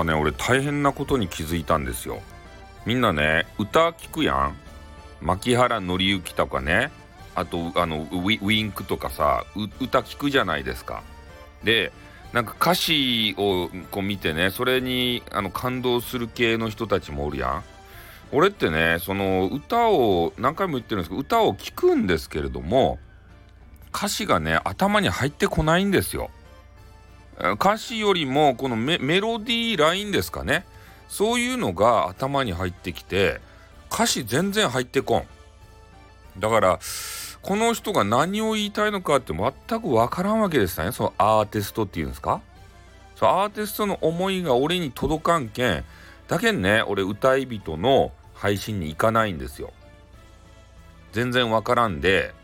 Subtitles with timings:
[0.00, 2.20] かね俺大変なことに気づいたんですよ。
[2.86, 4.56] みんなね歌聞くやん。
[5.20, 6.90] 牧原紀之とかね。
[7.34, 9.44] あとあのウィンクとかさ
[9.80, 11.02] 歌聞くじゃないですか。
[11.62, 11.92] で
[12.32, 17.64] なんか歌詞をこう見てねそれにあの感動する系の人たちもおるやん。
[18.32, 22.98] 俺ってねその歌を何回も言ってるんですけど歌を聴くんですけれども
[23.94, 26.30] 歌詞がね頭に入ってこないんですよ。
[27.54, 30.66] 歌詞よりもこのメロディーラインですかね。
[31.08, 33.40] そういうのが頭に入ってきて
[33.92, 35.26] 歌詞全然入ってこん。
[36.38, 36.78] だから
[37.42, 40.92] この人が何を言いたいのかって全く分からんわけですね。
[40.92, 42.42] そのアーティストっていうんですか。
[43.16, 45.84] そのアーティストの思いが俺に届かんけん
[46.28, 49.72] だけんね俺歌い人の配信に行かないんですよ。
[51.12, 52.34] 全然分からんで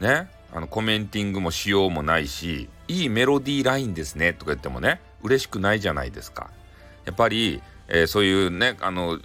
[0.00, 6.50] ねあのコメンティングもしようもないしいいメロディーラインですねとか言ってもね嬉しくないじゃないですか。
[7.04, 9.18] やっぱり、えー、そういうねあの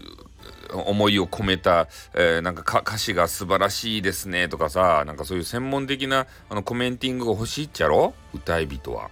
[0.74, 8.14] 思いを込めた、えー、なんか歌詞が素晴らしいですねとかさなんかそういう専門的なあのコメンティングが欲しいっちゃろ？
[8.34, 9.10] 歌い人は。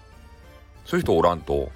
[0.86, 1.70] そういう人おらんと。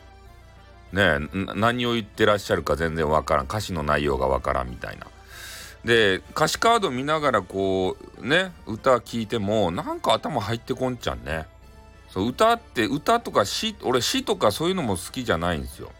[0.91, 1.19] ね
[1.55, 3.45] 何を言ってらっしゃるか全然わからん。
[3.45, 5.07] 歌詞の内容がわからんみたいな。
[5.83, 11.45] で歌詞カード見ながらこうね歌聴いてもなんか頭入ってこんちゃんね。
[12.09, 15.91] そう歌って歌とか詩俺詩とかそういうのも好きじゃないんですよ。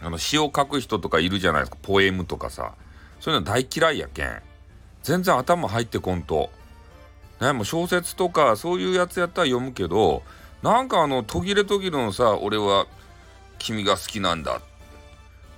[0.00, 1.78] あの詩を書く人とかいるじゃないですか。
[1.80, 2.74] ポエムとかさ。
[3.20, 4.42] そういうの大嫌いやけん。
[5.02, 6.50] 全然頭入ってこんと。
[7.40, 10.22] ねもう小説とかそういうやつやったら読むけど
[10.62, 12.86] なんかあの途切れ途切れのさ俺は
[13.58, 14.60] 君が好きなんだ。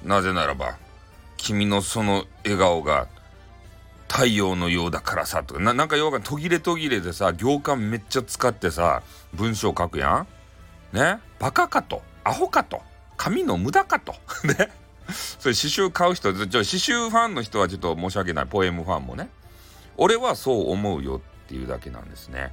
[0.03, 0.77] なぜならば
[1.37, 3.07] 君のその笑顔が
[4.15, 9.03] 太陽のようだからさとかなんか要は途切れ途切れでさ行間めっちゃ使ってさ
[9.35, 10.25] 文章書くや
[10.93, 10.97] ん。
[10.97, 11.19] ね？
[11.41, 12.01] バカかと。
[12.23, 12.81] アホかと。
[13.17, 14.15] 紙の無駄かと。
[14.47, 14.71] ね？
[15.41, 18.47] それ詩集買う人ちょ詩集ファンの人はちょっと申し訳ない。
[18.47, 19.29] ポエムファンもね。
[19.97, 22.53] 俺はそう思うよっていうだけなんですね、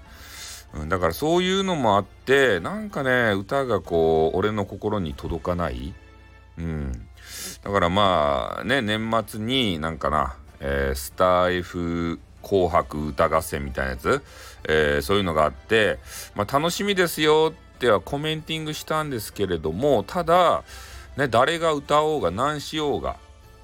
[0.74, 5.94] うん、だからそういうのもあってなんかね歌がこう俺の心に届かない。
[6.58, 7.08] うん。
[7.64, 14.24] だからまあね年末になんかな、えー、スター F 紅白歌合戦みたいなやつ、
[14.68, 16.00] えー、そういうのがあって、
[16.36, 20.64] まあ、楽しみですよってはコメンティングしたんですけれどもただ、
[21.18, 23.18] ね、誰が歌おうが何しようが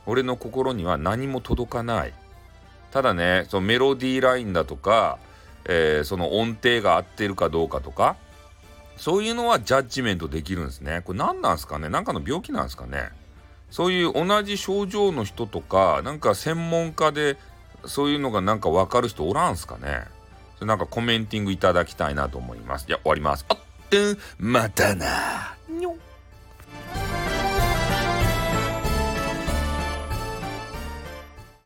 [0.05, 2.13] 俺の心には何も届かない。
[2.91, 5.19] ただねそのメロディーラインだとか、
[5.65, 8.15] えー、その音程が合ってるかどうかとか
[8.95, 11.01] そういうのはジャッジメントできるんですね。
[11.03, 11.89] これ何なんすかね？
[11.89, 13.09] 何かの病気なんですかね？
[13.69, 17.37] そういう同じ症状の人とかなんか専門家で
[17.85, 20.05] そういうのがなんかわかる人おらんすかね？
[20.55, 22.87] それなんかコメンティングいただきたいなと思います。
[22.87, 23.45] じゃ終わります。
[23.49, 23.57] あっ、
[23.91, 24.17] うん、
[24.51, 25.46] またな